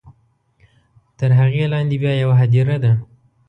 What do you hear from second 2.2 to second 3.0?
یوه هدیره ده.